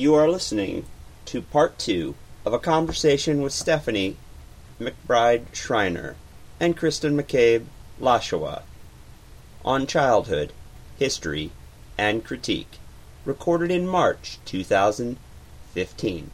You 0.00 0.14
are 0.14 0.30
listening 0.30 0.86
to 1.26 1.42
part 1.42 1.78
two 1.78 2.14
of 2.46 2.54
a 2.54 2.58
conversation 2.58 3.42
with 3.42 3.52
Stephanie 3.52 4.16
McBride 4.80 5.54
Schreiner 5.54 6.16
and 6.58 6.74
Kristen 6.74 7.14
McCabe 7.14 7.66
Lashawa 8.00 8.62
on 9.62 9.86
childhood, 9.86 10.54
history, 10.98 11.52
and 11.98 12.24
critique, 12.24 12.78
recorded 13.26 13.70
in 13.70 13.86
March 13.86 14.38
2015. 14.46 16.30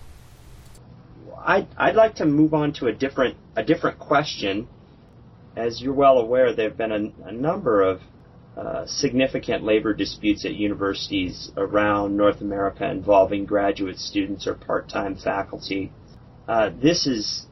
I'd, 1.44 1.66
I'd 1.76 1.96
like 1.96 2.14
to 2.14 2.24
move 2.24 2.54
on 2.54 2.72
to 2.74 2.86
a 2.86 2.92
different 2.92 3.36
a 3.56 3.64
different 3.64 3.98
question. 3.98 4.68
As 5.56 5.82
you're 5.82 5.92
well 5.92 6.18
aware, 6.18 6.52
there 6.52 6.68
have 6.68 6.78
been 6.78 6.92
a, 6.92 7.10
a 7.28 7.32
number 7.32 7.82
of 7.82 8.00
uh, 8.56 8.86
significant 8.86 9.62
labor 9.64 9.92
disputes 9.92 10.44
at 10.44 10.54
universities 10.54 11.50
around 11.56 12.16
North 12.16 12.40
America 12.40 12.90
involving 12.90 13.44
graduate 13.44 13.98
students 13.98 14.46
or 14.46 14.54
part-time 14.54 15.14
faculty. 15.16 15.92
Uh, 16.48 16.70
this 16.82 17.06
is 17.06 17.46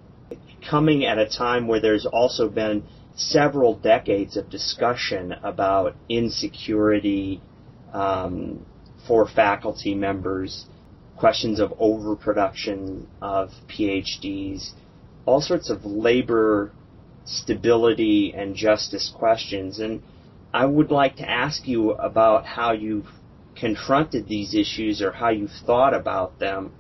coming 0.69 1.05
at 1.05 1.19
a 1.19 1.29
time 1.29 1.69
where 1.69 1.81
there's 1.81 2.07
also 2.07 2.49
been 2.49 2.83
several 3.17 3.77
decades 3.77 4.37
of 4.37 4.49
discussion 4.49 5.33
about 5.43 5.95
insecurity 6.09 7.41
um, 7.93 8.65
for 9.07 9.29
faculty 9.29 9.95
members, 9.95 10.65
questions 11.17 11.61
of 11.61 11.73
overproduction 11.79 13.07
of 13.21 13.51
PhDs, 13.69 14.71
all 15.27 15.41
sorts 15.41 15.71
of 15.71 15.85
labor 15.85 16.73
stability 17.25 18.35
and 18.37 18.55
justice 18.55 19.13
questions. 19.15 19.79
And 19.79 20.03
I 20.55 20.67
would 20.67 20.93
like 20.93 21.17
to 21.17 21.29
ask 21.29 21.67
you 21.67 21.91
about 21.91 22.47
how 22.47 22.71
you've 22.71 23.09
confronted 23.57 24.29
these 24.29 24.55
issues 24.55 25.03
or 25.03 25.11
how 25.11 25.31
you've 25.31 25.51
thought 25.67 25.93
about 25.93 26.39
them. 26.39 26.73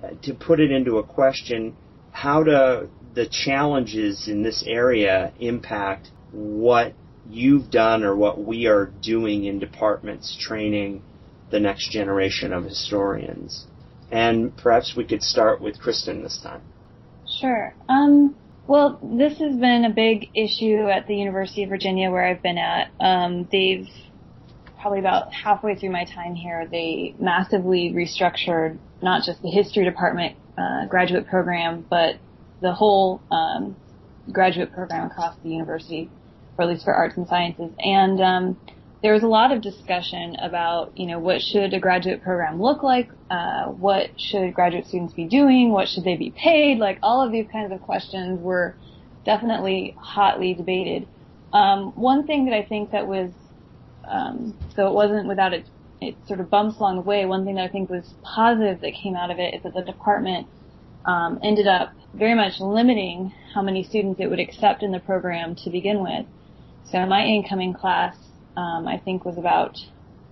Uh, 0.00 0.10
to 0.22 0.32
put 0.32 0.60
it 0.60 0.70
into 0.70 0.98
a 0.98 1.02
question, 1.02 1.76
how 2.12 2.44
do 2.44 2.88
the 3.14 3.26
challenges 3.26 4.28
in 4.28 4.44
this 4.44 4.62
area 4.68 5.32
impact 5.40 6.12
what 6.30 6.94
you've 7.28 7.72
done 7.72 8.04
or 8.04 8.14
what 8.14 8.40
we 8.40 8.66
are 8.66 8.92
doing 9.02 9.46
in 9.46 9.58
departments 9.58 10.36
training 10.40 11.02
the 11.50 11.58
next 11.58 11.90
generation 11.90 12.52
of 12.52 12.62
historians? 12.62 13.66
And 14.12 14.56
perhaps 14.56 14.94
we 14.96 15.04
could 15.04 15.24
start 15.24 15.60
with 15.60 15.80
Kristen 15.80 16.22
this 16.22 16.38
time. 16.40 16.62
Sure. 17.40 17.74
Um, 17.88 18.36
well, 18.68 19.00
this 19.02 19.38
has 19.38 19.56
been 19.56 19.86
a 19.86 19.90
big 19.90 20.28
issue 20.34 20.88
at 20.88 21.06
the 21.06 21.16
University 21.16 21.62
of 21.64 21.70
Virginia 21.70 22.10
where 22.10 22.24
I've 22.24 22.42
been 22.42 22.58
at. 22.58 22.90
Um, 23.00 23.48
they've 23.50 23.88
probably 24.78 24.98
about 24.98 25.32
halfway 25.32 25.74
through 25.74 25.90
my 25.90 26.04
time 26.04 26.34
here, 26.34 26.68
they 26.70 27.14
massively 27.18 27.92
restructured 27.92 28.78
not 29.02 29.24
just 29.24 29.40
the 29.42 29.48
history 29.48 29.84
department 29.84 30.36
uh, 30.58 30.86
graduate 30.86 31.26
program, 31.26 31.84
but 31.88 32.16
the 32.60 32.72
whole 32.72 33.22
um, 33.30 33.74
graduate 34.30 34.72
program 34.72 35.06
across 35.06 35.34
the 35.42 35.48
university, 35.48 36.10
or 36.58 36.64
at 36.64 36.70
least 36.70 36.84
for 36.84 36.92
arts 36.92 37.16
and 37.16 37.26
sciences. 37.26 37.70
And 37.78 38.20
um, 38.20 38.60
there 39.02 39.14
was 39.14 39.22
a 39.22 39.28
lot 39.28 39.50
of 39.50 39.62
discussion 39.62 40.36
about, 40.42 40.92
you 40.96 41.06
know, 41.06 41.18
what 41.18 41.40
should 41.40 41.72
a 41.72 41.80
graduate 41.80 42.22
program 42.22 42.60
look 42.60 42.82
like? 42.82 43.08
Uh, 43.30 43.66
what 43.66 44.10
should 44.18 44.54
graduate 44.54 44.86
students 44.86 45.12
be 45.12 45.26
doing? 45.26 45.70
What 45.70 45.88
should 45.88 46.04
they 46.04 46.16
be 46.16 46.30
paid? 46.30 46.78
Like 46.78 46.98
all 47.02 47.24
of 47.24 47.30
these 47.30 47.46
kinds 47.50 47.72
of 47.72 47.82
questions 47.82 48.40
were 48.40 48.74
definitely 49.24 49.94
hotly 49.98 50.54
debated. 50.54 51.06
Um, 51.52 51.92
one 51.94 52.26
thing 52.26 52.46
that 52.46 52.54
I 52.54 52.64
think 52.64 52.92
that 52.92 53.06
was, 53.06 53.30
um, 54.06 54.56
so 54.74 54.86
it 54.88 54.94
wasn't 54.94 55.28
without 55.28 55.52
its, 55.52 55.68
its 56.00 56.16
sort 56.26 56.40
of 56.40 56.48
bumps 56.48 56.78
along 56.78 56.96
the 56.96 57.02
way, 57.02 57.26
one 57.26 57.44
thing 57.44 57.56
that 57.56 57.64
I 57.64 57.68
think 57.68 57.90
was 57.90 58.14
positive 58.22 58.80
that 58.80 58.94
came 58.94 59.14
out 59.14 59.30
of 59.30 59.38
it 59.38 59.54
is 59.54 59.62
that 59.62 59.74
the 59.74 59.82
department 59.82 60.46
um, 61.04 61.38
ended 61.42 61.66
up 61.66 61.92
very 62.14 62.34
much 62.34 62.60
limiting 62.60 63.32
how 63.54 63.62
many 63.62 63.82
students 63.82 64.20
it 64.20 64.28
would 64.28 64.40
accept 64.40 64.82
in 64.82 64.92
the 64.92 65.00
program 65.00 65.54
to 65.56 65.70
begin 65.70 66.02
with. 66.02 66.24
So 66.90 67.04
my 67.04 67.24
incoming 67.24 67.74
class 67.74 68.16
um, 68.58 68.88
I 68.88 68.98
think 68.98 69.24
was 69.24 69.38
about 69.38 69.78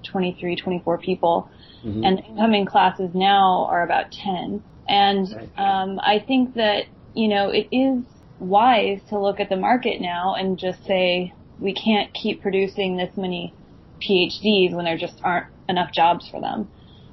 23, 0.05 0.57
24 0.57 0.99
people. 0.99 1.49
Mm-hmm. 1.85 2.05
And 2.05 2.19
incoming 2.21 2.67
classes 2.67 3.11
now 3.15 3.67
are 3.71 3.83
about 3.83 4.13
10. 4.13 4.63
And 4.89 5.51
um, 5.57 6.01
I 6.01 6.23
think 6.27 6.55
that, 6.55 6.85
you 7.15 7.29
know, 7.29 7.51
it 7.51 7.69
is 7.73 8.05
wise 8.39 9.01
to 9.09 9.19
look 9.19 9.41
at 9.41 9.49
the 9.49 9.57
market 9.57 10.01
now 10.01 10.35
and 10.35 10.59
just 10.59 10.85
say, 10.87 11.33
we 11.59 11.75
can't 11.75 12.13
keep 12.13 12.43
producing 12.43 12.97
this 12.97 13.11
many 13.17 13.53
PhDs 14.01 14.75
when 14.75 14.85
there 14.85 14.99
just 14.99 15.21
aren't 15.23 15.47
enough 15.69 15.93
jobs 15.93 16.29
for 16.31 16.41
them. 16.41 16.69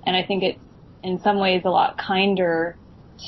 And 0.06 0.16
I 0.16 0.24
think 0.24 0.44
it's 0.44 0.60
in 1.02 1.20
some 1.22 1.40
ways 1.40 1.64
a 1.66 1.70
lot 1.70 1.98
kinder 1.98 2.76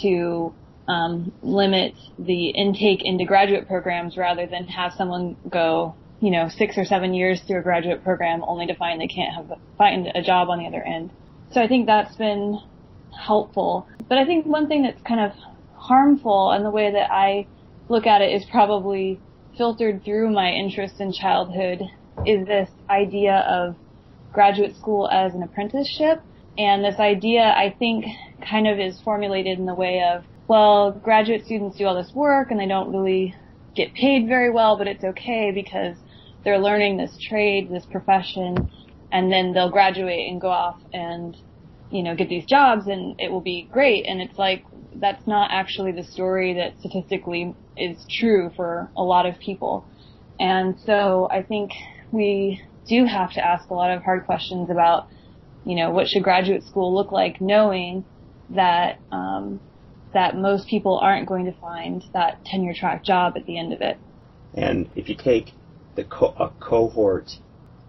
to 0.01 0.53
um, 0.87 1.31
limit 1.41 1.93
the 2.19 2.49
intake 2.49 3.03
into 3.03 3.25
graduate 3.25 3.67
programs 3.67 4.17
rather 4.17 4.45
than 4.45 4.67
have 4.67 4.93
someone 4.93 5.35
go, 5.49 5.95
you 6.19 6.31
know, 6.31 6.49
six 6.49 6.77
or 6.77 6.85
seven 6.85 7.13
years 7.13 7.41
through 7.41 7.59
a 7.59 7.63
graduate 7.63 8.03
program 8.03 8.43
only 8.45 8.67
to 8.67 8.75
find 8.75 8.99
they 8.99 9.07
can't 9.07 9.33
have 9.33 9.57
find 9.77 10.11
a 10.13 10.21
job 10.21 10.49
on 10.49 10.59
the 10.59 10.67
other 10.67 10.83
end. 10.83 11.11
So 11.51 11.61
I 11.61 11.67
think 11.67 11.85
that's 11.85 12.15
been 12.15 12.59
helpful. 13.17 13.87
But 14.09 14.17
I 14.17 14.25
think 14.25 14.45
one 14.45 14.67
thing 14.67 14.83
that's 14.83 15.01
kind 15.03 15.19
of 15.19 15.31
harmful 15.75 16.51
and 16.51 16.65
the 16.65 16.71
way 16.71 16.91
that 16.91 17.11
I 17.11 17.47
look 17.89 18.05
at 18.05 18.21
it 18.21 18.33
is 18.33 18.45
probably 18.51 19.19
filtered 19.57 20.03
through 20.03 20.31
my 20.31 20.51
interest 20.51 20.99
in 20.99 21.13
childhood 21.13 21.81
is 22.25 22.45
this 22.45 22.69
idea 22.89 23.45
of 23.49 23.75
graduate 24.33 24.75
school 24.75 25.09
as 25.09 25.33
an 25.33 25.43
apprenticeship. 25.43 26.21
And 26.57 26.83
this 26.83 26.99
idea, 26.99 27.41
I 27.41 27.75
think, 27.77 28.05
kind 28.47 28.67
of 28.67 28.79
is 28.79 28.99
formulated 29.01 29.59
in 29.59 29.65
the 29.65 29.75
way 29.75 30.03
of, 30.03 30.23
well, 30.47 30.91
graduate 30.91 31.45
students 31.45 31.77
do 31.77 31.85
all 31.85 31.95
this 31.95 32.11
work 32.13 32.51
and 32.51 32.59
they 32.59 32.67
don't 32.67 32.91
really 32.91 33.35
get 33.75 33.93
paid 33.93 34.27
very 34.27 34.49
well, 34.49 34.77
but 34.77 34.87
it's 34.87 35.03
okay 35.03 35.51
because 35.51 35.95
they're 36.43 36.59
learning 36.59 36.97
this 36.97 37.17
trade, 37.29 37.69
this 37.69 37.85
profession, 37.85 38.69
and 39.15 39.31
then 39.31 39.53
they'll 39.53 39.69
graduate 39.69 40.29
and 40.29 40.41
go 40.41 40.49
off 40.49 40.75
and, 40.91 41.37
you 41.89 42.03
know, 42.03 42.13
get 42.17 42.27
these 42.27 42.45
jobs 42.45 42.85
and 42.87 43.15
it 43.17 43.31
will 43.31 43.39
be 43.39 43.65
great. 43.71 44.05
And 44.05 44.21
it's 44.21 44.37
like, 44.37 44.65
that's 44.93 45.25
not 45.25 45.51
actually 45.53 45.93
the 45.93 46.03
story 46.03 46.55
that 46.55 46.77
statistically 46.79 47.55
is 47.77 47.97
true 48.19 48.51
for 48.57 48.91
a 48.97 49.01
lot 49.01 49.25
of 49.25 49.39
people. 49.39 49.87
And 50.37 50.75
so 50.85 51.29
I 51.31 51.43
think 51.43 51.71
we 52.11 52.61
do 52.89 53.05
have 53.05 53.31
to 53.35 53.45
ask 53.45 53.69
a 53.69 53.73
lot 53.73 53.89
of 53.89 54.03
hard 54.03 54.25
questions 54.25 54.69
about, 54.69 55.07
you 55.65 55.77
know, 55.77 55.91
what 55.91 56.09
should 56.09 56.23
graduate 56.23 56.65
school 56.65 56.93
look 56.93 57.13
like 57.13 57.39
knowing 57.39 58.03
that, 58.49 58.99
um, 59.13 59.61
that 60.13 60.35
most 60.35 60.67
people 60.67 60.99
aren't 60.99 61.25
going 61.25 61.45
to 61.45 61.53
find 61.61 62.03
that 62.13 62.43
tenure 62.43 62.73
track 62.73 63.05
job 63.05 63.35
at 63.37 63.45
the 63.45 63.57
end 63.57 63.71
of 63.71 63.79
it. 63.79 63.97
And 64.55 64.89
if 64.93 65.07
you 65.07 65.15
take 65.15 65.53
the 65.95 66.03
co- 66.03 66.35
a 66.37 66.49
cohort 66.59 67.39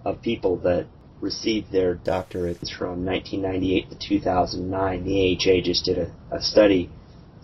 of 0.04 0.22
people 0.22 0.58
that 0.58 0.86
received 1.26 1.72
their 1.72 1.96
doctorates 1.96 2.70
from 2.70 3.04
1998 3.04 3.90
to 3.90 3.96
2009. 4.08 5.04
The 5.04 5.36
AHA 5.36 5.64
just 5.64 5.84
did 5.84 5.98
a, 5.98 6.12
a 6.30 6.40
study, 6.40 6.88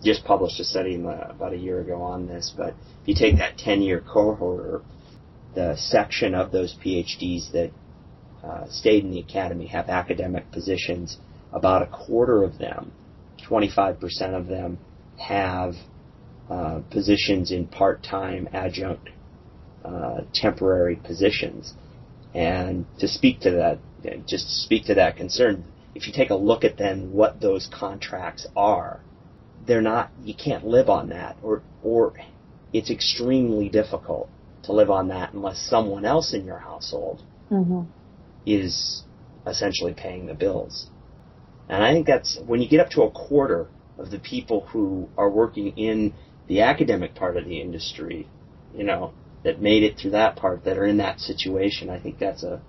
just 0.05 0.25
published 0.25 0.61
a 0.61 0.65
study 0.65 0.95
about 0.95 1.53
a 1.53 1.57
year 1.57 1.81
ago 1.81 2.01
on 2.01 2.29
this. 2.29 2.55
But 2.57 2.75
if 3.03 3.09
you 3.09 3.15
take 3.15 3.37
that 3.39 3.59
10-year 3.59 4.01
cohort, 4.01 4.85
the 5.55 5.77
section 5.77 6.35
of 6.35 6.53
those 6.53 6.77
PhDs 6.85 7.51
that 7.53 7.71
uh, 8.45 8.67
stayed 8.69 9.05
in 9.05 9.11
the 9.11 9.21
academy 9.21 9.67
have 9.67 9.89
academic 9.89 10.51
positions. 10.53 11.19
About 11.53 11.83
a 11.83 11.87
quarter 11.87 12.45
of 12.45 12.59
them, 12.59 12.93
25% 13.49 14.35
of 14.35 14.47
them, 14.47 14.79
have 15.19 15.75
uh, 16.49 16.81
positions 16.91 17.51
in 17.51 17.67
part-time 17.67 18.49
adjunct 18.53 19.11
uh, 19.85 20.23
temporary 20.33 20.97
positions. 20.97 21.75
And 22.35 22.87
to 22.99 23.09
speak 23.09 23.41
to 23.41 23.51
that, 23.51 23.79
just 24.27 24.47
to 24.47 24.55
speak 24.55 24.87
to 24.87 24.95
that 24.95 25.17
concern, 25.17 25.65
if 25.95 26.07
you 26.07 26.13
take 26.13 26.31
a 26.31 26.35
look 26.35 26.65
at 26.65 26.79
then 26.79 27.13
what 27.13 27.41
those 27.41 27.69
contracts 27.73 28.47
are, 28.57 29.01
they're 29.67 29.83
not, 29.83 30.11
you 30.23 30.35
can't 30.35 30.67
live 30.67 30.89
on 30.89 31.11
that, 31.11 31.37
or, 31.43 31.63
or 31.83 32.15
it's 32.73 32.91
extremely 32.91 33.69
difficult 33.69 34.29
to 34.65 34.73
live 34.73 34.91
on 34.91 35.09
that 35.09 35.35
unless 35.35 35.59
someone 35.59 36.05
else 36.05 36.33
in 36.33 36.45
your 36.45 36.59
household 36.59 37.23
mm-hmm. 37.51 37.83
is 38.47 39.03
essentially 39.47 39.93
paying 39.93 40.27
the 40.27 40.35
bills. 40.35 40.89
And 41.69 41.83
I 41.83 41.93
think 41.93 42.07
that's, 42.07 42.39
when 42.47 42.61
you 42.61 42.69
get 42.69 42.81
up 42.81 42.91
to 42.91 43.03
a 43.03 43.11
quarter 43.11 43.69
of 43.99 44.11
the 44.11 44.19
people 44.19 44.67
who 44.69 45.09
are 45.17 45.31
working 45.31 45.77
in 45.77 46.15
the 46.49 46.63
academic 46.63 47.15
part 47.15 47.37
of 47.37 47.45
the 47.45 47.61
industry, 47.61 48.29
you 48.75 48.85
know, 48.85 49.13
that 49.45 49.61
made 49.61 49.83
it 49.83 49.99
through 49.99 50.13
that 50.13 50.37
part 50.37 50.65
that 50.65 50.79
are 50.79 50.85
in 50.85 50.99
that 50.99 51.21
situation. 51.21 51.91
I 51.91 52.01
think 52.01 52.19
that's 52.19 52.43
a 52.43 52.61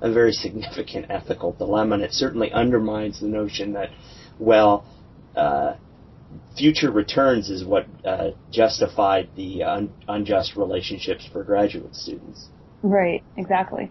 a 0.00 0.12
very 0.12 0.32
significant 0.32 1.06
ethical 1.10 1.52
dilemma, 1.52 1.96
and 1.96 2.04
it 2.04 2.12
certainly 2.12 2.52
undermines 2.52 3.20
the 3.20 3.26
notion 3.26 3.72
that, 3.72 3.90
well, 4.38 4.86
uh, 5.34 5.74
future 6.56 6.90
returns 6.92 7.50
is 7.50 7.64
what 7.64 7.86
uh, 8.04 8.30
justified 8.52 9.28
the 9.34 9.64
un- 9.64 9.92
unjust 10.06 10.56
relationships 10.56 11.28
for 11.32 11.42
graduate 11.42 11.96
students. 11.96 12.48
Right. 12.82 13.24
Exactly. 13.36 13.90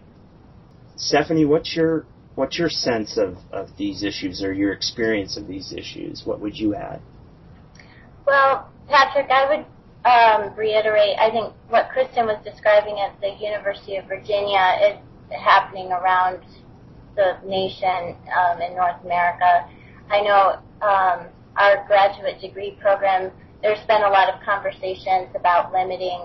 Stephanie, 0.96 1.44
what's 1.44 1.76
your 1.76 2.06
What's 2.38 2.56
your 2.56 2.70
sense 2.70 3.18
of, 3.18 3.36
of 3.50 3.76
these 3.76 4.04
issues 4.04 4.44
or 4.44 4.52
your 4.52 4.72
experience 4.72 5.36
of 5.36 5.48
these 5.48 5.72
issues? 5.72 6.22
What 6.24 6.38
would 6.38 6.56
you 6.56 6.76
add? 6.76 7.00
Well, 8.24 8.70
Patrick, 8.88 9.28
I 9.28 9.56
would 9.56 9.66
um, 10.04 10.54
reiterate, 10.54 11.16
I 11.18 11.30
think 11.30 11.52
what 11.68 11.90
Kristen 11.90 12.26
was 12.26 12.38
describing 12.44 12.98
at 13.00 13.20
the 13.20 13.34
University 13.40 13.96
of 13.96 14.06
Virginia 14.06 14.78
is 14.82 14.98
happening 15.36 15.92
around 15.92 16.40
the 17.16 17.36
nation 17.44 18.16
um, 18.32 18.60
in 18.60 18.76
North 18.76 19.02
America. 19.04 19.68
I 20.10 20.20
know 20.22 20.58
um, 20.86 21.26
our 21.56 21.84
graduate 21.86 22.40
degree 22.40 22.78
program, 22.80 23.32
there's 23.62 23.84
been 23.86 24.02
a 24.02 24.08
lot 24.08 24.32
of 24.32 24.40
conversations 24.42 25.28
about 25.34 25.72
limiting 25.72 26.20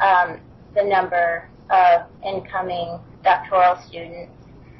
um, 0.00 0.40
the 0.74 0.82
number 0.82 1.48
of 1.70 2.02
incoming 2.24 2.98
doctoral 3.22 3.76
students. 3.86 4.32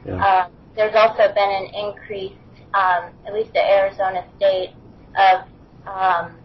Yeah. 0.06 0.24
Uh, 0.24 0.48
there's 0.74 0.94
also 0.94 1.32
been 1.34 1.50
an 1.50 1.66
increase, 1.74 2.38
um, 2.72 3.10
at 3.26 3.34
least 3.34 3.54
at 3.54 3.68
Arizona 3.68 4.24
State, 4.36 4.70
of 5.18 5.44
um, 5.86 6.38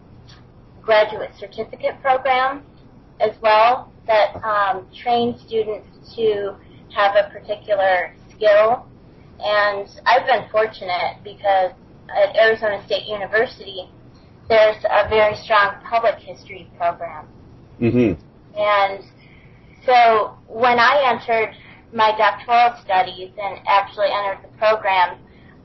graduate 0.84 1.30
certificate 1.38 2.00
programs 2.02 2.62
as 3.20 3.30
well 3.40 3.92
that 4.06 4.36
um, 4.44 4.86
train 4.94 5.38
students 5.46 6.14
to 6.14 6.54
have 6.94 7.16
a 7.16 7.30
particular 7.30 8.14
skill. 8.30 8.86
And 9.40 9.88
I've 10.06 10.26
been 10.26 10.48
fortunate 10.50 11.18
because 11.24 11.72
at 12.08 12.36
Arizona 12.36 12.84
State 12.86 13.06
University, 13.06 13.88
there's 14.48 14.76
a 14.84 15.08
very 15.08 15.34
strong 15.36 15.74
public 15.88 16.16
history 16.18 16.70
program. 16.76 17.26
Mm-hmm. 17.80 18.20
And 18.58 19.04
so 19.86 20.36
when 20.48 20.78
I 20.78 21.12
entered 21.12 21.54
my 21.92 22.12
doctoral 22.16 22.78
studies 22.84 23.30
and 23.40 23.60
actually 23.66 24.08
entered 24.12 24.44
the 24.44 24.58
program, 24.58 25.18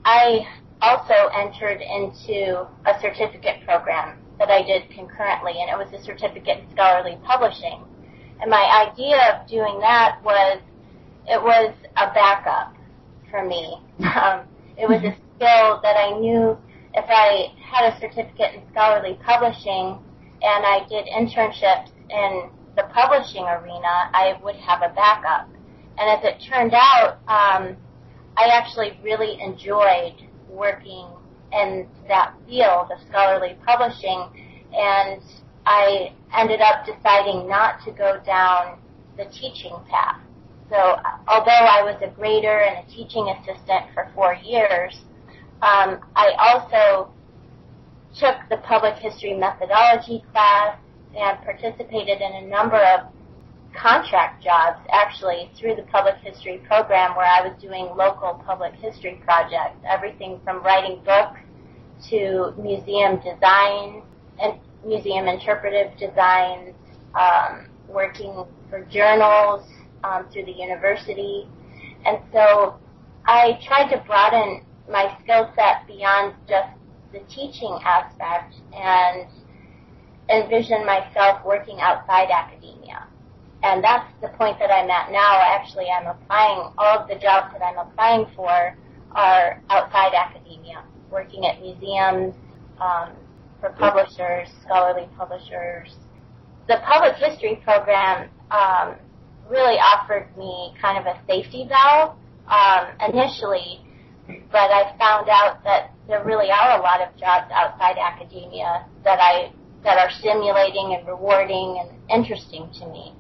I 0.06 0.48
also 0.82 1.30
entered 1.36 1.82
into 1.82 2.66
a 2.86 3.00
certificate 3.02 3.66
program 3.66 4.18
that 4.40 4.50
I 4.50 4.64
did 4.64 4.90
concurrently, 4.90 5.54
and 5.62 5.70
it 5.70 5.78
was 5.78 5.92
a 5.94 6.04
certificate 6.04 6.64
in 6.64 6.72
scholarly 6.72 7.18
publishing. 7.24 7.84
And 8.42 8.50
my 8.50 8.88
idea 8.90 9.20
of 9.34 9.48
doing 9.48 9.80
that 9.82 10.20
was 10.24 10.62
it 11.28 11.42
was 11.42 11.76
a 11.98 12.14
backup 12.14 12.74
for 13.30 13.46
me. 13.46 13.82
Um, 14.00 14.48
it 14.78 14.88
was 14.88 15.04
a 15.04 15.12
skill 15.36 15.80
that 15.84 15.98
I 15.98 16.18
knew 16.18 16.58
if 16.94 17.06
I 17.10 17.52
had 17.62 17.92
a 17.92 18.00
certificate 18.00 18.56
in 18.56 18.62
scholarly 18.72 19.20
publishing 19.26 20.00
and 20.42 20.66
I 20.66 20.86
did 20.88 21.06
internships 21.06 21.92
in 22.10 22.50
the 22.78 22.84
publishing 22.94 23.44
arena, 23.44 24.10
I 24.14 24.40
would 24.42 24.56
have 24.56 24.82
a 24.82 24.94
backup. 24.96 25.50
And 25.98 26.10
as 26.10 26.24
it 26.24 26.42
turned 26.50 26.74
out, 26.74 27.20
um, 27.28 27.76
I 28.38 28.48
actually 28.54 28.98
really 29.04 29.38
enjoyed 29.42 30.16
working 30.48 31.08
in 31.54 31.88
that 32.08 32.34
field 32.48 32.92
of 32.92 33.00
scholarly 33.08 33.58
publishing, 33.66 34.28
and 34.74 35.22
I 35.66 36.14
ended 36.36 36.62
up 36.62 36.86
deciding 36.86 37.48
not 37.48 37.84
to 37.86 37.92
go 37.92 38.20
down 38.26 38.80
the 39.18 39.26
teaching 39.26 39.76
path. 39.90 40.22
So 40.70 40.98
although 41.28 41.52
I 41.52 41.82
was 41.82 42.00
a 42.02 42.10
grader 42.10 42.60
and 42.62 42.88
a 42.88 42.92
teaching 42.92 43.28
assistant 43.30 43.86
for 43.94 44.12
four 44.14 44.36
years, 44.36 45.02
um, 45.62 46.00
I 46.16 46.32
also 46.38 47.12
took 48.16 48.36
the 48.50 48.58
public 48.58 48.96
history 48.96 49.34
methodology 49.34 50.24
class 50.32 50.78
and 51.18 51.40
participated 51.44 52.22
in 52.22 52.44
a 52.44 52.48
number 52.48 52.78
of 52.78 53.08
contract 53.74 54.44
jobs 54.44 54.80
actually 54.92 55.52
through 55.58 55.76
the 55.76 55.84
public 55.84 56.16
history 56.18 56.62
program 56.68 57.16
where 57.16 57.26
I 57.26 57.48
was 57.48 57.60
doing 57.62 57.90
local 57.96 58.42
public 58.46 58.74
history 58.74 59.22
projects, 59.24 59.78
everything 59.88 60.40
from 60.44 60.64
writing 60.64 61.02
books 61.06 61.40
to 62.10 62.54
museum 62.58 63.18
design 63.18 64.02
and 64.42 64.60
museum 64.86 65.28
interpretive 65.28 65.98
designs, 65.98 66.74
um, 67.16 67.68
working 67.88 68.46
for 68.70 68.86
journals 68.86 69.68
um, 70.04 70.26
through 70.32 70.46
the 70.46 70.52
university. 70.52 71.48
And 72.06 72.20
so 72.32 72.80
I 73.26 73.60
tried 73.66 73.90
to 73.90 73.98
broaden 74.06 74.64
my 74.90 75.18
skill 75.22 75.52
set 75.56 75.86
beyond 75.88 76.34
just 76.48 76.70
the 77.12 77.20
teaching 77.30 77.78
aspect 77.84 78.56
and 78.74 79.28
envision 80.30 80.86
myself 80.86 81.44
working 81.46 81.80
outside 81.80 82.30
academia. 82.32 83.08
And 83.62 83.84
that's 83.84 84.08
the 84.22 84.30
point 84.30 84.58
that 84.60 84.72
I'm 84.72 84.90
at 84.90 85.12
now. 85.12 85.40
Actually, 85.42 85.88
I'm 85.90 86.08
applying, 86.08 86.72
all 86.78 87.00
of 87.00 87.08
the 87.10 87.16
jobs 87.16 87.54
that 87.54 87.62
I'm 87.62 87.78
applying 87.78 88.26
for 88.36 88.76
are 89.12 89.62
outside 89.70 90.14
academia, 90.14 90.84
working 91.12 91.46
at 91.46 91.62
museums, 91.62 92.36
um, 92.80 93.12
for 93.60 93.72
publishers, 93.72 94.48
scholarly 94.64 95.10
publishers. 95.18 95.96
The 96.68 96.78
public 96.86 97.16
history 97.16 97.62
program 97.64 98.30
um, 98.52 98.96
really 99.50 99.78
offered 99.78 100.30
me 100.38 100.74
kind 100.82 100.98
of 100.98 101.06
a 101.06 101.20
safety 101.28 101.68
valve 101.68 102.16
um, 102.48 102.88
initially, 103.10 103.82
but 104.52 104.72
I 104.72 104.96
found 104.98 105.28
out 105.30 105.64
that 105.64 105.92
there 106.08 106.24
really 106.24 106.50
are 106.50 106.80
a 106.80 106.82
lot 106.82 107.02
of 107.02 107.16
jobs 107.18 107.52
outside 107.52 107.98
academia 107.98 108.86
that 109.04 109.20
I 109.20 109.52
that 109.84 109.98
are 109.98 110.12
stimulating 110.12 110.98
and 110.98 111.08
rewarding 111.08 111.80
and 111.80 111.98
interesting 112.10 112.70
to 112.80 112.88
me. 112.88 113.14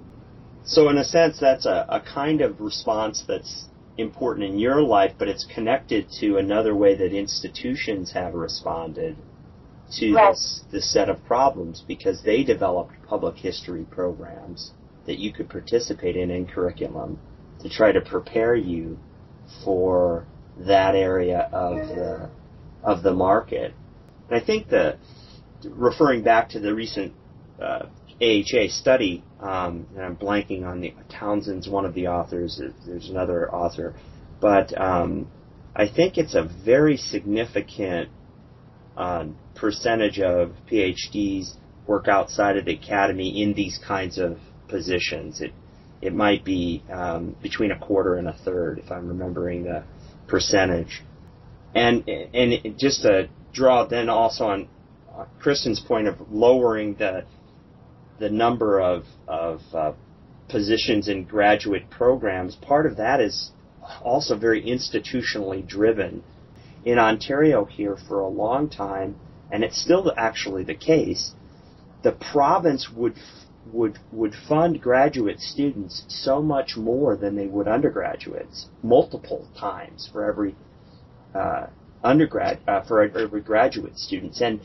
So 0.69 0.87
in 0.89 0.97
a 0.99 1.03
sense, 1.03 1.39
that's 1.39 1.65
a, 1.65 1.85
a 1.89 1.99
kind 1.99 2.41
of 2.41 2.61
response 2.61 3.23
that's 3.27 3.65
important 3.97 4.45
in 4.45 4.59
your 4.59 4.81
life, 4.81 5.13
but 5.17 5.27
it's 5.27 5.45
connected 5.45 6.07
to 6.19 6.37
another 6.37 6.75
way 6.75 6.95
that 6.95 7.11
institutions 7.11 8.11
have 8.13 8.35
responded 8.35 9.17
to 9.93 10.13
right. 10.13 10.31
this, 10.31 10.63
this 10.71 10.93
set 10.93 11.09
of 11.09 11.25
problems 11.25 11.83
because 11.87 12.21
they 12.23 12.43
developed 12.43 12.93
public 13.07 13.35
history 13.35 13.83
programs 13.89 14.71
that 15.07 15.17
you 15.17 15.33
could 15.33 15.49
participate 15.49 16.15
in 16.15 16.29
in 16.29 16.45
curriculum 16.45 17.19
to 17.61 17.67
try 17.69 17.91
to 17.91 17.99
prepare 17.99 18.55
you 18.55 18.99
for 19.65 20.27
that 20.59 20.93
area 20.93 21.49
of 21.51 21.75
the 21.89 22.29
of 22.83 23.01
the 23.01 23.11
market. 23.11 23.73
And 24.29 24.39
I 24.39 24.45
think 24.45 24.69
that 24.69 24.99
referring 25.63 26.21
back 26.21 26.49
to 26.49 26.59
the 26.59 26.75
recent 26.75 27.13
uh, 27.59 27.87
AHA 28.21 28.67
study, 28.69 29.23
um, 29.39 29.87
and 29.95 30.03
I'm 30.03 30.15
blanking 30.15 30.65
on 30.65 30.81
the 30.81 30.93
Townsend's 31.09 31.69
one 31.69 31.85
of 31.85 31.93
the 31.93 32.07
authors. 32.07 32.61
There's 32.85 33.09
another 33.09 33.53
author, 33.53 33.95
but 34.41 34.79
um, 34.79 35.29
I 35.75 35.87
think 35.87 36.17
it's 36.17 36.35
a 36.35 36.43
very 36.65 36.97
significant 36.97 38.09
uh, 38.97 39.27
percentage 39.55 40.19
of 40.19 40.51
PhDs 40.69 41.53
work 41.87 42.07
outside 42.07 42.57
of 42.57 42.65
the 42.65 42.73
academy 42.73 43.41
in 43.41 43.53
these 43.53 43.79
kinds 43.87 44.17
of 44.17 44.37
positions. 44.67 45.41
It 45.41 45.53
it 46.01 46.13
might 46.13 46.45
be 46.45 46.83
um, 46.91 47.35
between 47.41 47.71
a 47.71 47.79
quarter 47.79 48.15
and 48.15 48.27
a 48.27 48.33
third, 48.33 48.79
if 48.79 48.91
I'm 48.91 49.07
remembering 49.07 49.63
the 49.63 49.83
percentage. 50.27 51.03
And 51.73 52.07
and 52.07 52.77
just 52.77 53.03
to 53.03 53.29
draw 53.53 53.85
then 53.85 54.09
also 54.09 54.45
on 54.45 54.67
Kristen's 55.39 55.79
point 55.79 56.07
of 56.07 56.15
lowering 56.31 56.95
the 56.95 57.25
the 58.19 58.29
number 58.29 58.79
of 58.79 59.05
of 59.27 59.61
uh, 59.73 59.93
positions 60.49 61.07
in 61.07 61.23
graduate 61.23 61.89
programs, 61.89 62.55
part 62.55 62.85
of 62.85 62.97
that 62.97 63.19
is 63.21 63.51
also 64.01 64.37
very 64.37 64.63
institutionally 64.63 65.65
driven. 65.65 66.23
In 66.85 66.97
Ontario 66.97 67.65
here 67.65 67.97
for 68.07 68.21
a 68.21 68.27
long 68.27 68.69
time, 68.69 69.15
and 69.51 69.63
it's 69.63 69.81
still 69.81 70.13
actually 70.17 70.63
the 70.63 70.75
case, 70.75 71.33
the 72.03 72.11
province 72.11 72.89
would 72.89 73.15
would 73.71 73.99
would 74.11 74.33
fund 74.47 74.81
graduate 74.81 75.39
students 75.39 76.03
so 76.07 76.41
much 76.41 76.77
more 76.77 77.15
than 77.15 77.35
they 77.35 77.47
would 77.47 77.67
undergraduates, 77.67 78.67
multiple 78.81 79.47
times 79.57 80.09
for 80.11 80.23
every 80.25 80.55
uh, 81.35 81.67
undergrad 82.03 82.59
uh, 82.67 82.81
for 82.81 83.01
every 83.03 83.41
graduate 83.41 83.97
students, 83.97 84.41
and 84.41 84.61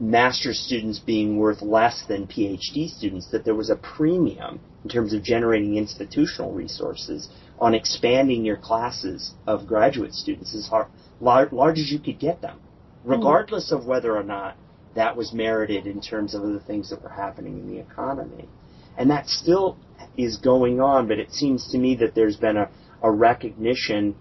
master's 0.00 0.58
students 0.58 0.98
being 0.98 1.38
worth 1.38 1.62
less 1.62 2.04
than 2.08 2.26
PhD 2.26 2.88
students. 2.88 3.30
That 3.30 3.44
there 3.44 3.54
was 3.54 3.70
a 3.70 3.76
premium 3.76 4.60
in 4.84 4.90
terms 4.90 5.12
of 5.12 5.22
generating 5.22 5.76
institutional 5.76 6.52
resources 6.52 7.28
on 7.60 7.74
expanding 7.74 8.44
your 8.44 8.56
classes 8.56 9.34
of 9.46 9.66
graduate 9.66 10.14
students 10.14 10.54
as 10.54 10.66
hard, 10.68 10.86
large, 11.20 11.52
large 11.52 11.78
as 11.78 11.90
you 11.90 11.98
could 11.98 12.18
get 12.18 12.40
them, 12.40 12.58
mm-hmm. 12.58 13.10
regardless 13.10 13.72
of 13.72 13.86
whether 13.86 14.16
or 14.16 14.22
not 14.22 14.56
that 14.94 15.16
was 15.16 15.32
merited 15.32 15.86
in 15.86 16.00
terms 16.00 16.34
of 16.34 16.42
the 16.42 16.60
things 16.60 16.90
that 16.90 17.02
were 17.02 17.08
happening 17.08 17.58
in 17.58 17.68
the 17.68 17.78
economy. 17.78 18.48
And 18.96 19.10
that 19.10 19.28
still 19.28 19.76
is 20.16 20.36
going 20.38 20.80
on, 20.80 21.06
but 21.06 21.18
it 21.18 21.32
seems 21.32 21.70
to 21.70 21.78
me 21.78 21.94
that 21.96 22.14
there's 22.14 22.36
been 22.36 22.56
a, 22.56 22.68
a 23.02 23.10
recognition 23.10 24.16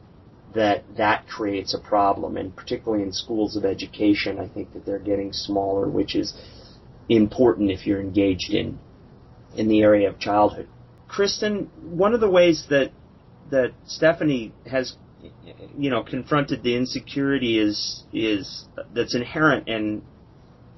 that 0.55 0.83
that 0.97 1.27
creates 1.27 1.73
a 1.73 1.79
problem, 1.79 2.37
and 2.37 2.55
particularly 2.55 3.03
in 3.03 3.11
schools 3.11 3.55
of 3.55 3.65
education, 3.65 4.39
I 4.39 4.47
think 4.47 4.73
that 4.73 4.85
they're 4.85 4.99
getting 4.99 5.33
smaller, 5.33 5.87
which 5.87 6.15
is 6.15 6.33
important 7.09 7.71
if 7.71 7.85
you're 7.85 8.01
engaged 8.01 8.53
in 8.53 8.79
in 9.55 9.67
the 9.67 9.81
area 9.81 10.09
of 10.09 10.19
childhood. 10.19 10.67
Kristen, 11.07 11.69
one 11.81 12.13
of 12.13 12.19
the 12.19 12.29
ways 12.29 12.65
that 12.69 12.91
that 13.49 13.73
Stephanie 13.85 14.53
has 14.65 14.97
you 15.77 15.89
know, 15.89 16.03
confronted 16.03 16.63
the 16.63 16.75
insecurity 16.75 17.59
is 17.59 18.03
is 18.13 18.65
that's 18.93 19.15
inherent 19.15 19.67
in 19.67 20.01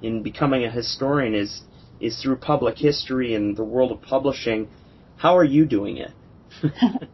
in 0.01 0.23
becoming 0.23 0.63
a 0.63 0.71
historian 0.71 1.35
is 1.35 1.61
is 1.99 2.21
through 2.21 2.37
public 2.37 2.77
history 2.77 3.33
and 3.33 3.57
the 3.57 3.63
world 3.63 3.91
of 3.91 4.01
publishing. 4.01 4.67
How 5.17 5.37
are 5.37 5.43
you 5.43 5.65
doing 5.65 5.97
it? 5.97 6.11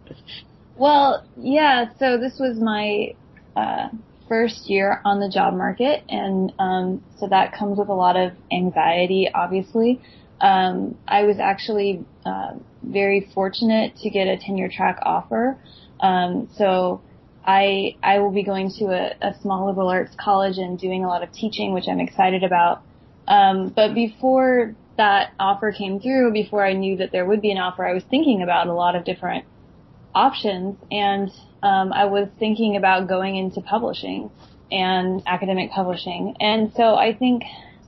well, 0.78 1.26
yeah. 1.38 1.86
So 2.00 2.18
this 2.18 2.38
was 2.40 2.58
my 2.60 3.16
uh, 3.56 3.90
first 4.28 4.70
year 4.70 5.02
on 5.06 5.20
the 5.20 5.30
job 5.30 5.54
market, 5.54 6.04
and 6.10 6.54
um, 6.60 7.04
so 7.20 7.28
that 7.28 7.54
comes 7.54 7.78
with 7.78 7.90
a 7.90 7.94
lot 7.94 8.18
of 8.18 8.34
anxiety, 8.52 9.30
obviously. 9.34 10.02
Um, 10.42 10.98
I 11.08 11.24
was 11.24 11.38
actually 11.40 12.04
uh, 12.26 12.54
very 12.84 13.30
fortunate 13.34 13.96
to 13.98 14.10
get 14.10 14.28
a 14.28 14.38
tenure 14.38 14.70
track 14.70 15.00
offer. 15.04 15.58
Um, 16.00 16.50
so 16.58 17.02
I 17.46 17.96
I 18.04 18.20
will 18.20 18.32
be 18.32 18.44
going 18.44 18.72
to 18.80 18.86
a, 18.86 19.16
a, 19.22 19.40
small 19.42 19.68
liberal 19.68 19.88
arts 19.90 20.16
college 20.20 20.58
and 20.58 20.78
doing 20.78 21.06
a 21.06 21.08
lot 21.08 21.24
of 21.24 21.32
teaching, 21.32 21.74
which 21.74 21.88
I'm 21.88 22.00
excited 22.00 22.44
about. 22.44 22.82
Um, 23.28 23.70
but 23.70 23.94
before 23.94 24.76
that 24.98 25.34
offer 25.40 25.72
came 25.72 26.00
through, 26.00 26.34
before 26.34 26.66
I 26.66 26.74
knew 26.74 26.98
that 26.98 27.12
there 27.12 27.26
would 27.26 27.42
be 27.42 27.52
an 27.52 27.58
offer, 27.58 27.86
I 27.86 27.94
was 27.94 28.04
thinking 28.04 28.42
about 28.42 28.68
a 28.68 28.74
lot 28.74 28.96
of 28.96 29.06
different 29.06 29.46
options, 30.16 30.78
and 30.90 31.30
um, 31.62 31.94
I 31.94 32.06
was 32.06 32.28
thinking 32.40 32.78
about 32.78 33.08
going 33.08 33.36
into 33.36 33.62
publishing 33.62 34.32
and 34.72 35.22
academic 35.28 35.72
publishing. 35.72 36.36
And 36.40 36.72
so 36.76 36.96
I 36.96 37.14
think 37.14 37.44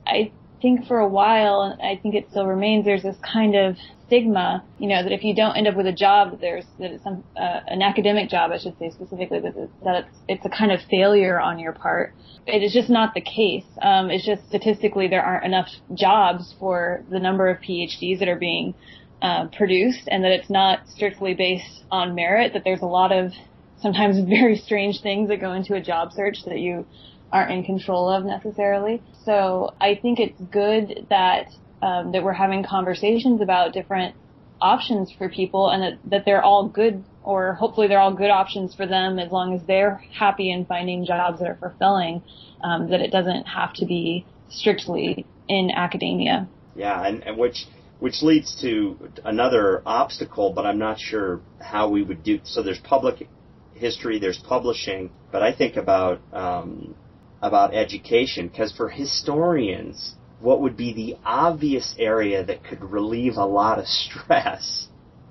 I 0.06 0.30
think 0.60 0.86
for 0.86 0.98
a 0.98 1.08
while, 1.08 1.62
and 1.62 1.82
I 1.82 2.00
think 2.00 2.14
it 2.14 2.28
still 2.30 2.46
remains, 2.46 2.84
there's 2.84 3.02
this 3.02 3.16
kind 3.22 3.54
of 3.54 3.76
stigma, 4.06 4.64
you 4.78 4.88
know, 4.88 5.02
that 5.02 5.12
if 5.12 5.22
you 5.22 5.34
don't 5.34 5.56
end 5.56 5.68
up 5.68 5.76
with 5.76 5.86
a 5.86 5.92
job, 5.92 6.40
there's 6.40 6.64
that 6.78 6.92
it's 6.92 7.04
some 7.04 7.24
uh, 7.36 7.60
an 7.66 7.82
academic 7.82 8.30
job, 8.30 8.50
I 8.50 8.58
should 8.58 8.78
say 8.78 8.90
specifically, 8.90 9.40
that 9.40 9.56
it's, 9.56 9.72
that 9.84 9.96
it's 10.04 10.18
it's 10.28 10.46
a 10.46 10.48
kind 10.48 10.72
of 10.72 10.80
failure 10.90 11.38
on 11.40 11.58
your 11.58 11.72
part. 11.72 12.14
It 12.46 12.62
is 12.62 12.72
just 12.72 12.88
not 12.88 13.14
the 13.14 13.20
case. 13.20 13.66
Um, 13.82 14.10
it's 14.10 14.24
just 14.24 14.46
statistically 14.48 15.08
there 15.08 15.22
aren't 15.22 15.44
enough 15.44 15.68
jobs 15.94 16.54
for 16.58 17.04
the 17.10 17.18
number 17.18 17.48
of 17.48 17.58
PhDs 17.58 18.18
that 18.20 18.28
are 18.28 18.38
being 18.38 18.74
uh, 19.22 19.46
produced, 19.48 20.08
and 20.08 20.24
that 20.24 20.32
it's 20.32 20.50
not 20.50 20.88
strictly 20.88 21.34
based 21.34 21.84
on 21.90 22.14
merit. 22.14 22.52
That 22.52 22.64
there's 22.64 22.82
a 22.82 22.86
lot 22.86 23.12
of 23.12 23.32
sometimes 23.80 24.18
very 24.28 24.56
strange 24.56 25.00
things 25.02 25.28
that 25.28 25.40
go 25.40 25.52
into 25.52 25.74
a 25.74 25.80
job 25.80 26.12
search 26.12 26.44
that 26.46 26.58
you 26.58 26.86
aren't 27.32 27.50
in 27.50 27.64
control 27.64 28.08
of 28.08 28.24
necessarily. 28.24 29.02
So 29.24 29.74
I 29.80 29.98
think 30.00 30.18
it's 30.18 30.40
good 30.50 31.06
that 31.10 31.48
um, 31.82 32.12
that 32.12 32.24
we're 32.24 32.32
having 32.32 32.64
conversations 32.64 33.40
about 33.40 33.72
different 33.72 34.14
options 34.60 35.12
for 35.16 35.28
people 35.28 35.70
and 35.70 35.82
that, 35.82 35.98
that 36.10 36.24
they're 36.24 36.42
all 36.42 36.68
good 36.68 37.04
or 37.22 37.54
hopefully 37.54 37.86
they're 37.86 38.00
all 38.00 38.14
good 38.14 38.30
options 38.30 38.74
for 38.74 38.86
them 38.86 39.18
as 39.18 39.30
long 39.30 39.54
as 39.54 39.60
they're 39.66 40.02
happy 40.18 40.50
in 40.50 40.64
finding 40.64 41.04
jobs 41.04 41.38
that 41.38 41.48
are 41.48 41.58
fulfilling, 41.60 42.22
um, 42.64 42.90
that 42.90 43.00
it 43.00 43.12
doesn't 43.12 43.44
have 43.44 43.72
to 43.74 43.84
be 43.84 44.24
strictly 44.48 45.26
in 45.46 45.70
academia. 45.70 46.48
Yeah, 46.74 47.06
and, 47.06 47.22
and 47.22 47.36
which 47.36 47.66
which 48.00 48.22
leads 48.22 48.60
to 48.62 48.96
another 49.24 49.82
obstacle, 49.84 50.52
but 50.52 50.64
I'm 50.64 50.78
not 50.78 50.98
sure 51.00 51.40
how 51.60 51.88
we 51.88 52.02
would 52.02 52.22
do. 52.22 52.40
So 52.44 52.62
there's 52.62 52.78
public 52.78 53.28
history, 53.74 54.18
there's 54.18 54.38
publishing, 54.38 55.10
but 55.32 55.42
I 55.42 55.52
think 55.52 55.76
about 55.76 56.20
um, 56.32 56.94
about 57.42 57.74
education 57.74 58.48
because 58.48 58.72
for 58.72 58.88
historians, 58.88 60.14
what 60.40 60.60
would 60.60 60.76
be 60.76 60.92
the 60.92 61.16
obvious 61.24 61.94
area 61.98 62.44
that 62.44 62.64
could 62.64 62.82
relieve 62.82 63.36
a 63.36 63.44
lot 63.44 63.78
of 63.78 63.86
stress 63.86 64.88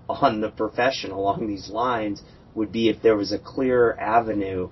on 0.10 0.42
the 0.42 0.50
profession 0.50 1.12
along 1.12 1.48
these 1.48 1.70
lines 1.70 2.22
would 2.56 2.72
be 2.72 2.90
if 2.90 3.02
there 3.02 3.16
was 3.16 3.32
a 3.32 3.40
clear 3.40 3.94
avenue 3.94 4.70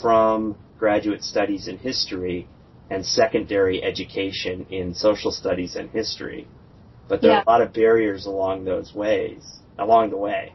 from 0.00 0.56
graduate 0.78 1.22
studies 1.22 1.68
in 1.68 1.78
history 1.78 2.46
and 2.90 3.04
secondary 3.04 3.82
education 3.82 4.66
in 4.70 4.94
social 4.94 5.30
studies 5.30 5.74
and 5.74 5.90
history. 5.90 6.46
But 7.08 7.20
there 7.20 7.30
yeah. 7.30 7.38
are 7.38 7.42
a 7.42 7.50
lot 7.50 7.60
of 7.60 7.72
barriers 7.72 8.26
along 8.26 8.64
those 8.64 8.94
ways, 8.94 9.60
along 9.78 10.10
the 10.10 10.16
way. 10.16 10.54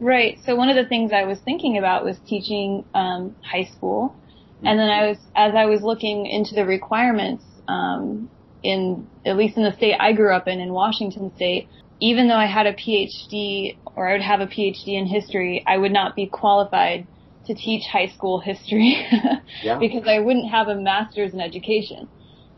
Right. 0.00 0.38
So 0.46 0.56
one 0.56 0.70
of 0.70 0.76
the 0.76 0.88
things 0.88 1.12
I 1.12 1.24
was 1.24 1.38
thinking 1.44 1.76
about 1.76 2.04
was 2.04 2.16
teaching 2.26 2.84
um, 2.94 3.36
high 3.42 3.64
school, 3.64 4.16
and 4.62 4.78
then 4.78 4.88
I 4.88 5.08
was, 5.08 5.18
as 5.36 5.54
I 5.54 5.66
was 5.66 5.82
looking 5.82 6.26
into 6.26 6.54
the 6.54 6.64
requirements 6.64 7.44
um, 7.68 8.30
in 8.62 9.06
at 9.24 9.36
least 9.36 9.56
in 9.56 9.62
the 9.62 9.72
state 9.72 9.96
I 9.98 10.12
grew 10.12 10.34
up 10.34 10.48
in, 10.48 10.60
in 10.60 10.72
Washington 10.72 11.32
State, 11.36 11.68
even 12.00 12.28
though 12.28 12.36
I 12.36 12.46
had 12.46 12.66
a 12.66 12.72
PhD 12.72 13.76
or 13.96 14.08
I 14.08 14.12
would 14.12 14.22
have 14.22 14.40
a 14.40 14.46
PhD 14.46 14.98
in 14.98 15.06
history, 15.06 15.62
I 15.66 15.76
would 15.76 15.92
not 15.92 16.16
be 16.16 16.26
qualified 16.26 17.06
to 17.46 17.54
teach 17.54 17.84
high 17.90 18.08
school 18.08 18.40
history 18.40 19.06
yeah. 19.62 19.78
because 19.78 20.06
I 20.06 20.18
wouldn't 20.18 20.50
have 20.50 20.68
a 20.68 20.74
master's 20.74 21.32
in 21.32 21.40
education. 21.40 22.08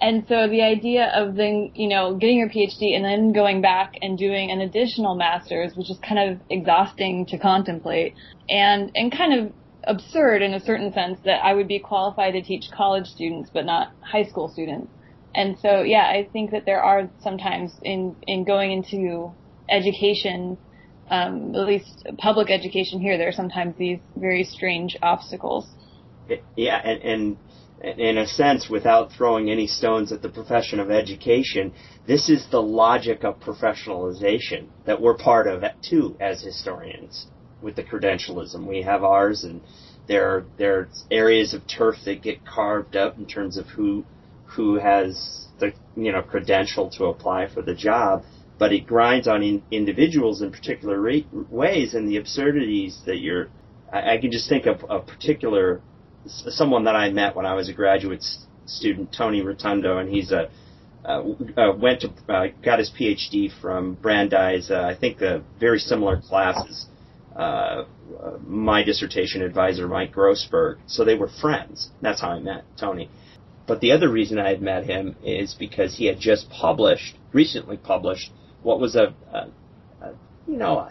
And 0.01 0.25
so 0.29 0.49
the 0.49 0.63
idea 0.63 1.13
of 1.15 1.37
then, 1.37 1.71
you 1.75 1.89
know, 1.89 2.17
getting 2.17 2.39
your 2.39 2.49
PhD 2.49 2.97
and 2.97 3.05
then 3.05 3.33
going 3.33 3.63
back 3.63 3.95
and 4.03 4.19
doing 4.19 4.51
an 4.51 4.61
additional 4.61 5.15
master's, 5.15 5.77
which 5.77 5.91
is 5.91 5.99
kind 6.07 6.33
of 6.33 6.41
exhausting 6.51 7.27
to 7.27 7.39
contemplate 7.39 8.15
and, 8.49 8.91
and 8.97 9.17
kind 9.17 9.33
of 9.33 9.53
absurd 9.85 10.43
in 10.43 10.55
a 10.55 10.61
certain 10.61 10.93
sense 10.93 11.19
that 11.25 11.45
I 11.45 11.55
would 11.55 11.69
be 11.69 11.79
qualified 11.79 12.35
to 12.35 12.43
teach 12.43 12.65
college 12.75 13.07
students 13.07 13.51
but 13.53 13.65
not 13.65 13.93
high 14.01 14.25
school 14.25 14.49
students. 14.49 14.91
And 15.35 15.57
so, 15.61 15.83
yeah, 15.83 16.09
I 16.09 16.29
think 16.33 16.51
that 16.51 16.67
there 16.67 16.83
are 16.83 17.09
sometimes 17.23 17.73
in, 17.83 18.17
in 18.27 18.45
going 18.45 18.73
into 18.73 19.33
education, 19.69 20.59
um, 21.11 21.55
at 21.55 21.67
least 21.67 22.07
public 22.19 22.51
education 22.51 23.01
here, 23.01 23.17
there 23.17 23.29
are 23.29 23.33
sometimes 23.33 23.77
these 23.79 23.99
very 24.17 24.45
strange 24.45 24.97
obstacles. 25.03 25.67
Yeah, 26.57 26.81
and, 26.85 27.03
and 27.03 27.37
in 27.83 28.17
a 28.19 28.27
sense, 28.27 28.69
without 28.69 29.13
throwing 29.13 29.51
any 29.51 29.67
stones 29.67 30.13
at 30.13 30.23
the 30.23 30.29
profession 30.29 30.79
of 30.79 30.91
education, 30.91 31.73
this 32.07 32.29
is 32.29 32.47
the 32.51 32.63
logic 32.63 33.25
of 33.25 33.41
professionalization 33.41 34.67
that 34.87 35.01
we're 35.01 35.17
part 35.17 35.49
of 35.49 35.65
too 35.83 36.17
as 36.21 36.43
historians 36.43 37.27
with 37.61 37.75
the 37.75 37.83
credentialism. 37.83 38.67
We 38.67 38.83
have 38.83 39.03
ours, 39.03 39.43
and 39.43 39.61
there 40.07 40.29
are, 40.29 40.45
there 40.59 40.79
are 40.79 40.89
areas 41.11 41.55
of 41.55 41.67
turf 41.67 41.97
that 42.05 42.23
get 42.23 42.47
carved 42.47 42.97
up 42.97 43.19
in 43.19 43.27
terms 43.27 43.57
of 43.57 43.67
who 43.67 44.05
who 44.45 44.75
has 44.79 45.47
the 45.59 45.73
you 45.97 46.13
know 46.13 46.23
credential 46.23 46.91
to 46.91 47.07
apply 47.07 47.49
for 47.49 47.63
the 47.63 47.75
job, 47.75 48.23
but 48.59 48.73
it 48.73 48.87
grinds 48.87 49.27
on 49.27 49.43
in, 49.43 49.63
individuals 49.73 50.41
in 50.41 50.53
particular 50.53 51.01
re- 51.01 51.27
ways 51.51 51.95
and 51.95 52.09
the 52.09 52.17
absurdities 52.17 53.03
that 53.07 53.19
you're. 53.19 53.49
I, 53.93 54.15
I 54.15 54.19
can 54.19 54.31
just 54.31 54.49
think 54.49 54.67
of 54.67 54.85
a 54.89 55.01
particular 55.01 55.81
someone 56.27 56.85
that 56.85 56.97
I 56.97 57.11
met 57.11 57.35
when 57.37 57.47
I 57.47 57.55
was 57.55 57.69
a 57.69 57.73
graduate 57.73 58.25
student, 58.67 59.15
Tony 59.17 59.43
Rotundo, 59.43 59.99
and 59.99 60.09
he's 60.09 60.33
a 60.33 60.51
uh, 61.05 61.23
uh, 61.57 61.73
went 61.77 62.01
to 62.03 62.09
uh, 62.33 62.47
got 62.63 62.79
his 62.79 62.91
PhD 62.91 63.51
from 63.61 63.95
Brandeis. 63.95 64.71
Uh, 64.71 64.83
I 64.83 64.97
think 64.97 65.19
the 65.19 65.43
very 65.59 65.79
similar 65.79 66.21
classes. 66.21 66.87
Uh, 67.35 67.85
my 68.47 68.85
dissertation 68.85 69.43
advisor, 69.43 69.89
Mike 69.89 70.13
Grossberg. 70.13 70.79
So 70.87 71.05
they 71.05 71.17
were 71.17 71.29
friends. 71.29 71.91
That's 72.03 72.21
how 72.21 72.31
I 72.31 72.41
met 72.41 72.65
Tony. 72.79 73.11
But 73.67 73.81
the 73.81 73.93
other 73.93 74.09
reason 74.09 74.39
I 74.39 74.51
had 74.51 74.61
met 74.61 74.85
him 74.85 75.17
is 75.25 75.55
because 75.55 75.97
he 75.97 76.07
had 76.07 76.21
just 76.21 76.51
published, 76.51 77.17
recently 77.33 77.79
published, 77.79 78.31
what 78.63 78.81
was 78.81 78.95
a, 78.97 79.15
a, 79.33 79.49
a 80.05 80.15
you 80.47 80.57
know, 80.57 80.89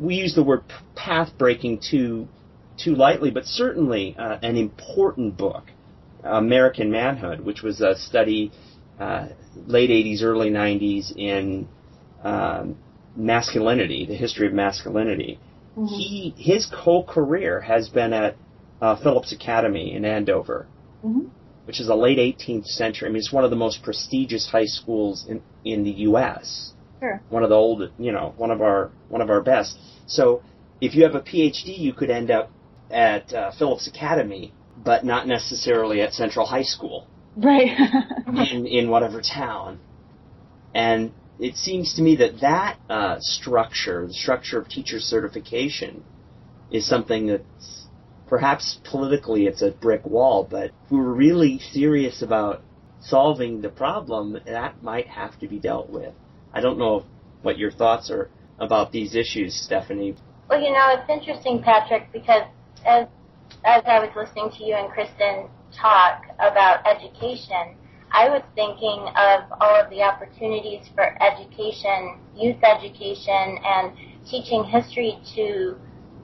we 0.00 0.16
use 0.16 0.34
the 0.34 0.42
word 0.42 0.64
path 0.96 1.30
breaking 1.38 1.80
too 1.88 2.28
too 2.76 2.94
lightly, 2.94 3.30
but 3.30 3.44
certainly 3.44 4.16
uh, 4.18 4.38
an 4.42 4.56
important 4.56 5.36
book, 5.36 5.64
American 6.22 6.90
Manhood, 6.90 7.40
which 7.40 7.62
was 7.62 7.80
a 7.80 7.96
study 7.96 8.52
uh, 8.98 9.28
late 9.66 9.90
80s, 9.90 10.22
early 10.22 10.50
90s 10.50 11.14
in 11.16 11.68
um, 12.22 12.76
masculinity, 13.16 14.06
the 14.06 14.14
history 14.14 14.46
of 14.46 14.52
masculinity. 14.52 15.38
Mm-hmm. 15.76 15.86
He 15.86 16.34
his 16.36 16.70
whole 16.72 17.04
career 17.04 17.60
has 17.60 17.88
been 17.88 18.12
at 18.12 18.36
uh, 18.80 18.96
Phillips 19.02 19.32
Academy 19.32 19.94
in 19.94 20.04
Andover. 20.04 20.66
Mm-hmm 21.04 21.28
which 21.64 21.80
is 21.80 21.88
a 21.88 21.94
late 21.94 22.18
18th 22.18 22.66
century. 22.66 23.08
I 23.08 23.10
mean, 23.10 23.18
it's 23.18 23.32
one 23.32 23.44
of 23.44 23.50
the 23.50 23.56
most 23.56 23.82
prestigious 23.82 24.46
high 24.46 24.66
schools 24.66 25.26
in 25.28 25.42
in 25.64 25.84
the 25.84 25.90
U.S. 26.08 26.72
Sure. 27.00 27.22
One 27.30 27.42
of 27.42 27.48
the 27.48 27.54
old, 27.54 27.90
you 27.98 28.12
know, 28.12 28.34
one 28.36 28.50
of 28.50 28.60
our 28.60 28.90
one 29.08 29.20
of 29.20 29.30
our 29.30 29.40
best. 29.40 29.78
So, 30.06 30.42
if 30.80 30.94
you 30.94 31.04
have 31.04 31.14
a 31.14 31.20
PhD, 31.20 31.78
you 31.78 31.92
could 31.92 32.10
end 32.10 32.30
up 32.30 32.50
at 32.90 33.32
uh, 33.32 33.50
Phillips 33.58 33.86
Academy, 33.86 34.52
but 34.76 35.04
not 35.04 35.26
necessarily 35.26 36.00
at 36.00 36.12
Central 36.12 36.46
High 36.46 36.62
School. 36.62 37.06
Right. 37.36 37.76
in 38.52 38.66
in 38.66 38.90
whatever 38.90 39.20
town, 39.20 39.80
and 40.72 41.12
it 41.38 41.56
seems 41.56 41.94
to 41.94 42.02
me 42.02 42.16
that 42.16 42.40
that 42.40 42.78
uh, 42.88 43.16
structure, 43.18 44.06
the 44.06 44.14
structure 44.14 44.58
of 44.58 44.68
teacher 44.68 45.00
certification, 45.00 46.04
is 46.70 46.86
something 46.86 47.26
that's 47.26 47.86
perhaps 48.26 48.78
politically 48.84 49.46
it's 49.46 49.62
a 49.62 49.70
brick 49.70 50.04
wall, 50.04 50.46
but 50.48 50.66
if 50.66 50.90
we're 50.90 51.12
really 51.12 51.58
serious 51.58 52.22
about 52.22 52.62
solving 53.00 53.60
the 53.60 53.68
problem, 53.68 54.38
that 54.46 54.82
might 54.82 55.08
have 55.08 55.38
to 55.40 55.48
be 55.48 55.58
dealt 55.58 55.90
with. 55.90 56.14
I 56.52 56.60
don't 56.60 56.78
know 56.78 57.04
what 57.42 57.58
your 57.58 57.70
thoughts 57.70 58.10
are 58.10 58.30
about 58.58 58.92
these 58.92 59.14
issues, 59.14 59.54
Stephanie. 59.54 60.16
Well, 60.48 60.60
you 60.60 60.72
know, 60.72 60.96
it's 60.96 61.10
interesting, 61.10 61.62
Patrick, 61.62 62.12
because 62.12 62.42
as 62.84 63.06
as 63.64 63.82
I 63.86 63.98
was 64.00 64.10
listening 64.14 64.50
to 64.58 64.64
you 64.64 64.74
and 64.74 64.90
Kristen 64.90 65.48
talk 65.72 66.24
about 66.38 66.86
education, 66.86 67.76
I 68.12 68.28
was 68.28 68.42
thinking 68.54 69.08
of 69.16 69.50
all 69.60 69.74
of 69.80 69.90
the 69.90 70.02
opportunities 70.02 70.86
for 70.94 71.16
education, 71.22 72.18
youth 72.36 72.62
education, 72.62 73.58
and 73.64 73.92
teaching 74.28 74.64
history 74.64 75.18
to 75.34 75.76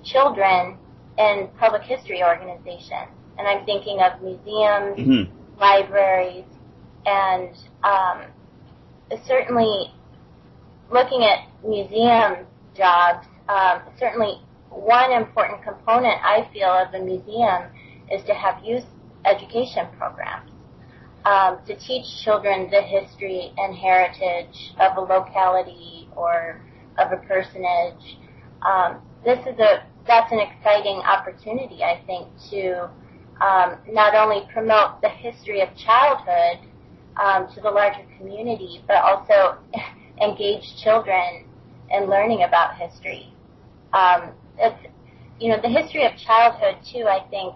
children 0.05 0.77
in 1.19 1.49
public 1.59 1.83
history 1.83 2.23
organizations. 2.23 3.11
And 3.39 3.49
I'm 3.49 3.65
thinking 3.65 4.01
of 4.01 4.21
museums, 4.23 4.99
Mm-hmm. 5.01 5.59
libraries, 5.59 6.45
and 7.07 7.55
um, 7.83 8.25
certainly 9.27 9.93
looking 10.93 11.25
at 11.25 11.49
museum 11.67 12.47
jobs, 12.77 13.27
um, 13.49 13.81
certainly 13.99 14.41
one 14.81 15.13
important 15.13 15.63
component 15.63 16.19
I 16.25 16.49
feel 16.53 16.69
of 16.69 16.95
a 16.95 17.05
museum 17.05 17.71
is 18.11 18.25
to 18.25 18.35
have 18.35 18.65
youth 18.65 18.85
education 19.25 19.87
programs 19.99 20.51
um, 21.25 21.59
to 21.67 21.77
teach 21.77 22.05
children 22.25 22.71
the 22.71 22.81
history 22.81 23.53
and 23.59 23.77
heritage 23.77 24.73
of 24.81 24.97
a 24.97 25.01
locality 25.01 26.09
or 26.17 26.63
of 26.99 27.13
a 27.13 27.19
personage. 27.27 28.19
Um, 28.63 29.03
this 29.25 29.39
is 29.41 29.59
a 29.59 29.85
that's 30.07 30.33
an 30.33 30.41
exciting 30.41 30.97
opportunity, 30.97 31.85
I 31.85 32.03
think, 32.07 32.27
to 32.51 32.91
um, 33.41 33.79
not 33.93 34.15
only 34.15 34.49
promote 34.53 35.01
the 35.03 35.11
history 35.11 35.61
of 35.61 35.69
childhood 35.77 36.67
um, 37.23 37.47
to 37.55 37.61
the 37.61 37.71
larger 37.71 38.05
community, 38.17 38.83
but 38.89 38.97
also 38.97 39.59
engage 40.23 40.65
children 40.83 41.45
in 41.91 42.09
learning 42.09 42.45
about 42.45 42.77
history. 42.77 43.33
Um, 43.93 44.33
it's, 44.61 44.87
you 45.41 45.49
know, 45.49 45.61
the 45.61 45.69
history 45.69 46.05
of 46.05 46.17
childhood 46.17 46.77
too. 46.85 47.07
I 47.07 47.21
think 47.31 47.55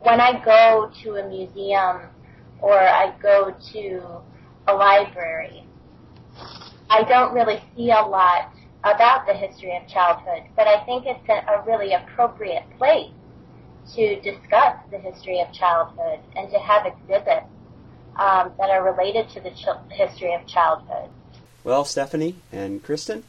when 0.00 0.20
I 0.20 0.44
go 0.44 0.90
to 1.02 1.16
a 1.16 1.28
museum 1.28 2.02
or 2.60 2.78
I 2.78 3.14
go 3.22 3.54
to 3.72 4.02
a 4.68 4.74
library, 4.74 5.66
I 6.90 7.02
don't 7.04 7.34
really 7.34 7.62
see 7.76 7.90
a 7.90 8.02
lot 8.02 8.52
about 8.84 9.26
the 9.26 9.32
history 9.32 9.74
of 9.76 9.88
childhood, 9.88 10.42
but 10.56 10.66
I 10.66 10.84
think 10.84 11.06
it's 11.06 11.28
a, 11.28 11.52
a 11.52 11.64
really 11.66 11.94
appropriate 11.94 12.64
place 12.76 13.10
to 13.94 14.20
discuss 14.20 14.76
the 14.90 14.98
history 14.98 15.40
of 15.40 15.52
childhood 15.52 16.20
and 16.36 16.50
to 16.50 16.58
have 16.58 16.86
exhibits 16.86 17.46
um, 18.16 18.52
that 18.58 18.70
are 18.70 18.84
related 18.84 19.28
to 19.30 19.40
the 19.40 19.50
ch- 19.50 19.90
history 19.90 20.34
of 20.34 20.46
childhood. 20.46 21.10
Well, 21.64 21.84
Stephanie 21.84 22.36
and 22.52 22.82
Kristen, 22.82 23.24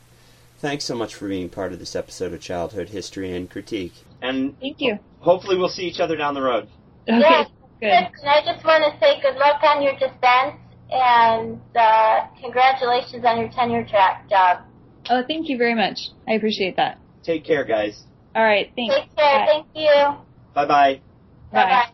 thanks 0.66 0.84
so 0.84 0.96
much 0.96 1.14
for 1.14 1.28
being 1.28 1.48
part 1.48 1.74
of 1.74 1.78
this 1.78 1.96
episode 1.96 2.34
of 2.34 2.42
Childhood 2.42 2.90
History 2.90 3.36
and 3.36 3.48
Critique. 3.48 3.94
And 4.24 4.60
Thank 4.60 4.82
you. 4.82 4.98
hopefully 5.20 5.60
we'll 5.60 5.70
see 5.70 5.84
each 5.84 6.00
other 6.00 6.16
down 6.16 6.34
the 6.34 6.42
road. 6.42 6.68
Okay, 7.08 7.20
Yes, 7.20 7.50
good. 7.80 8.10
Kristen, 8.10 8.28
I 8.28 8.42
just 8.44 8.66
want 8.66 8.84
to 8.92 9.00
say 9.00 9.22
good 9.22 9.36
luck 9.36 9.62
on 9.62 9.84
your 9.84 9.94
defense 9.94 10.58
and 10.90 11.62
uh, 11.76 12.26
congratulations 12.42 13.24
on 13.24 13.42
your 13.42 13.50
tenure 13.50 13.86
track 13.86 14.28
job. 14.28 14.64
Oh, 15.08 15.22
thank 15.28 15.50
you 15.50 15.58
very 15.60 15.76
much. 15.76 16.10
I 16.28 16.34
appreciate 16.34 16.78
that. 16.78 16.98
Take 17.22 17.46
care, 17.46 17.64
guys. 17.64 18.02
All 18.36 18.44
right, 18.44 18.72
thanks. 18.76 18.96
Take 18.96 19.16
care. 19.16 19.40
Bye. 19.40 19.46
Thank 19.48 19.68
you. 19.76 20.16
Bye 20.56 20.66
bye. 20.66 21.00
Bye. 21.52 21.64
Bye-bye. 21.64 21.92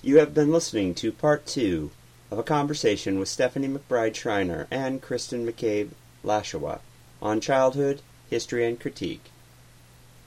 You 0.00 0.20
have 0.20 0.32
been 0.32 0.50
listening 0.50 0.94
to 0.94 1.12
part 1.12 1.44
two 1.44 1.90
of 2.30 2.38
a 2.38 2.42
conversation 2.42 3.18
with 3.18 3.28
Stephanie 3.28 3.68
McBride 3.68 4.14
Schreiner 4.14 4.66
and 4.70 5.02
Kristen 5.02 5.46
McCabe 5.46 5.90
Lashawa 6.24 6.80
on 7.22 7.40
childhood, 7.40 8.00
history, 8.28 8.66
and 8.66 8.80
critique, 8.80 9.30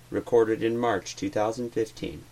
recorded 0.09 0.61
in 0.63 0.77
March 0.77 1.15
2015. 1.15 2.23